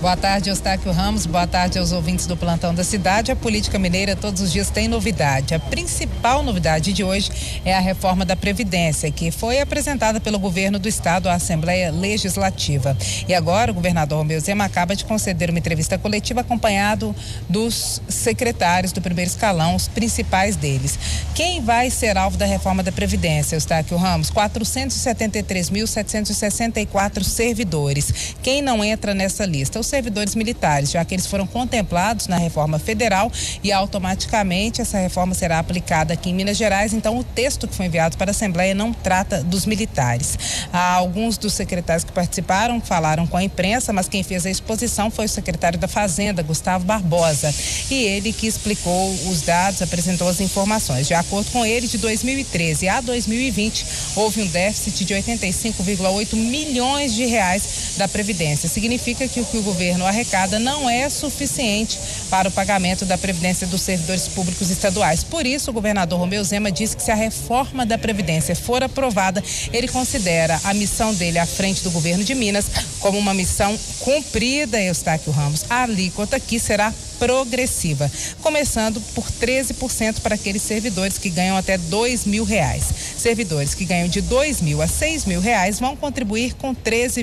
[0.00, 1.26] Boa tarde, Eustáquio Ramos.
[1.26, 3.32] Boa tarde aos ouvintes do Plantão da Cidade.
[3.32, 5.56] A política mineira todos os dias tem novidade.
[5.56, 10.78] A principal novidade de hoje é a reforma da Previdência, que foi apresentada pelo governo
[10.78, 12.96] do estado à Assembleia Legislativa.
[13.26, 17.12] E agora o governador Romeu Zema acaba de conceder uma entrevista coletiva acompanhado
[17.48, 20.96] dos secretários do primeiro escalão, os principais deles.
[21.34, 24.30] Quem vai ser alvo da reforma da Previdência, Eustáquio Ramos?
[24.30, 28.36] 473.764 servidores.
[28.40, 29.80] Quem não entra nessa lista?
[29.80, 33.30] Os servidores militares, já que eles foram contemplados na reforma federal
[33.62, 36.92] e automaticamente essa reforma será aplicada aqui em Minas Gerais.
[36.92, 40.38] Então, o texto que foi enviado para a Assembleia não trata dos militares.
[40.72, 45.10] Há alguns dos secretários que participaram falaram com a imprensa, mas quem fez a exposição
[45.10, 47.52] foi o secretário da Fazenda, Gustavo Barbosa.
[47.90, 51.06] E ele que explicou os dados, apresentou as informações.
[51.06, 57.24] De acordo com ele, de 2013 a 2020, houve um déficit de 85,8 milhões de
[57.24, 58.68] reais da Previdência.
[58.68, 61.98] Significa que o que o governo arrecada não é suficiente
[62.30, 65.22] para o pagamento da Previdência dos servidores públicos estaduais.
[65.22, 69.42] Por isso, o governador Romeu Zema disse que se a reforma da Previdência for aprovada,
[69.72, 72.66] ele considera a missão dele à frente do governo de Minas
[73.00, 75.64] como uma missão cumprida, Eustáquio Ramos.
[75.70, 82.24] A alíquota aqui será progressiva, começando por 13% para aqueles servidores que ganham até dois
[82.24, 82.84] mil reais.
[83.16, 87.22] Servidores que ganham de dois mil a seis mil reais vão contribuir com 13,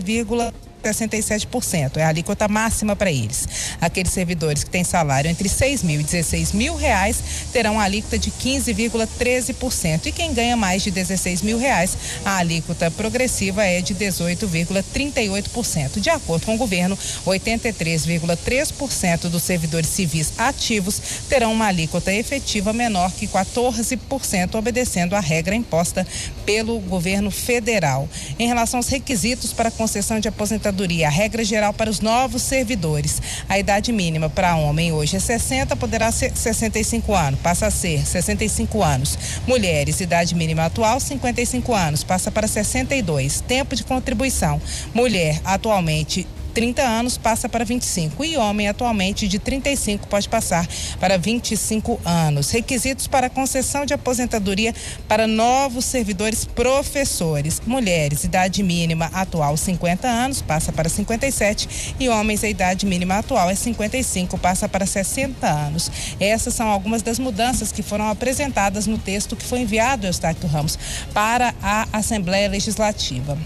[0.90, 1.98] 67%.
[1.98, 3.48] É a alíquota máxima para eles.
[3.82, 8.18] Aqueles servidores que têm salário entre 6 mil e 16 mil reais terão a alíquota
[8.18, 10.08] de 15,13%.
[10.08, 16.00] E quem ganha mais de 16 mil reais, a alíquota progressiva é de 18,38%.
[16.00, 23.12] De acordo com o governo, 83,3% dos servidores civis ativos terão uma alíquota efetiva menor
[23.12, 26.08] que 14%, obedecendo à regra imposta
[26.46, 28.08] pelo governo federal.
[28.38, 32.42] Em relação aos requisitos para concessão de aposentadoria, aposentadoria, a regra geral para os novos
[32.42, 33.22] servidores.
[33.48, 38.06] A idade mínima para homem hoje é 60, poderá ser 65 anos, passa a ser
[38.06, 39.18] 65 anos.
[39.48, 43.42] Mulheres, idade mínima atual 55 anos, passa para 62.
[43.42, 44.62] Tempo de contribuição.
[44.94, 50.66] Mulher atualmente 30 anos passa para 25 e homem atualmente de 35 pode passar
[51.02, 52.50] para 25 anos.
[52.50, 54.74] Requisitos para concessão de aposentadoria
[55.06, 57.62] para novos servidores professores.
[57.68, 63.50] Mulheres, idade mínima atual 50 anos, passa para 57 e homens a idade mínima atual
[63.50, 65.92] é 55, passa para 60 anos.
[66.22, 70.80] Essas são algumas das mudanças que foram apresentadas no texto que foi enviado, Eustáquio Ramos,
[71.14, 73.38] para a Assembleia Legislativa.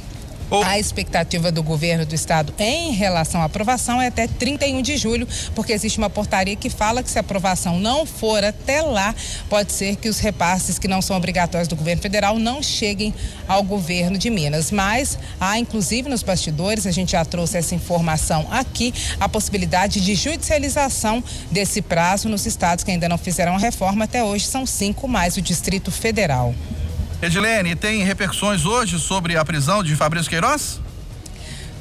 [0.51, 5.27] A expectativa do governo do estado em relação à aprovação é até 31 de julho,
[5.53, 9.13] porque existe uma portaria que fala que se a aprovação não for até lá,
[9.47, 13.13] pode ser que os repasses que não são obrigatórios do governo federal não cheguem
[13.47, 14.71] ao governo de Minas.
[14.71, 20.15] Mas há, inclusive, nos bastidores, a gente já trouxe essa informação aqui, a possibilidade de
[20.15, 24.05] judicialização desse prazo nos estados que ainda não fizeram a reforma.
[24.05, 26.55] Até hoje são cinco mais o Distrito Federal.
[27.21, 30.79] Edilene, tem repercussões hoje sobre a prisão de Fabrício Queiroz?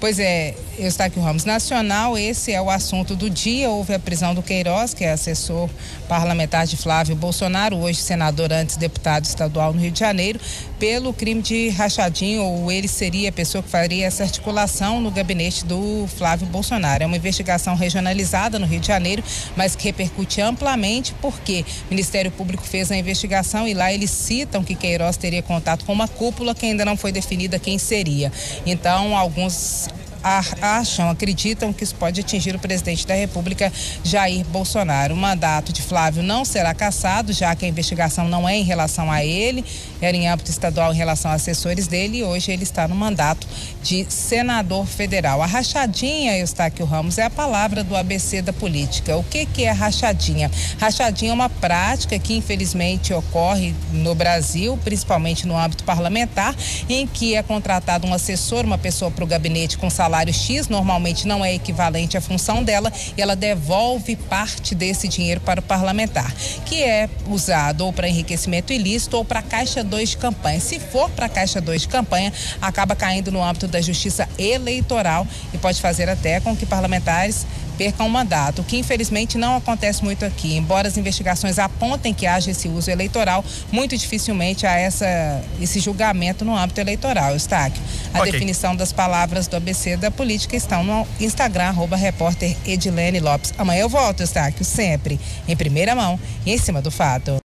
[0.00, 1.44] Pois é, Eustáquio Ramos.
[1.44, 3.68] Nacional, esse é o assunto do dia.
[3.68, 5.68] Houve a prisão do Queiroz, que é assessor
[6.08, 10.40] parlamentar de Flávio Bolsonaro, hoje senador, antes deputado estadual no Rio de Janeiro,
[10.78, 15.64] pelo crime de rachadinho, ou ele seria a pessoa que faria essa articulação no gabinete
[15.64, 17.02] do Flávio Bolsonaro.
[17.02, 19.22] É uma investigação regionalizada no Rio de Janeiro,
[19.56, 24.62] mas que repercute amplamente porque o Ministério Público fez a investigação e lá eles citam
[24.62, 28.32] que Queiroz teria contato com uma cúpula que ainda não foi definida quem seria.
[28.64, 29.88] Então, alguns
[30.22, 35.14] acham, acreditam que isso pode atingir o presidente da República, Jair Bolsonaro.
[35.14, 39.10] O mandato de Flávio não será cassado, já que a investigação não é em relação
[39.10, 39.64] a ele,
[40.00, 43.46] era em âmbito estadual em relação a assessores dele e hoje ele está no mandato
[43.82, 45.42] de senador federal.
[45.42, 49.16] A rachadinha, Eustáquio Ramos, é a palavra do ABC da política.
[49.16, 50.50] O que, que é rachadinha?
[50.78, 56.54] Rachadinha é uma prática que infelizmente ocorre no Brasil, principalmente no âmbito parlamentar,
[56.88, 60.68] em que é contratado um assessor, uma pessoa para o gabinete com salário salário X,
[60.68, 65.62] normalmente não é equivalente à função dela, e ela devolve parte desse dinheiro para o
[65.62, 66.32] parlamentar,
[66.64, 70.60] que é usado ou para enriquecimento ilícito ou para Caixa 2 de campanha.
[70.60, 75.58] Se for para Caixa 2 de campanha, acaba caindo no âmbito da justiça eleitoral e
[75.58, 77.46] pode fazer até com que parlamentares
[77.78, 80.56] perca um mandato, o que infelizmente não acontece muito aqui.
[80.56, 85.06] Embora as investigações apontem que haja esse uso eleitoral, muito dificilmente há essa,
[85.60, 87.80] esse julgamento no âmbito eleitoral, Eustáquio.
[88.12, 88.32] A okay.
[88.32, 93.54] definição das palavras do ABC da política estão no Instagram, arroba repórter Edilene Lopes.
[93.56, 97.30] Amanhã eu volto, Eustáquio, sempre em primeira mão e em cima do fato.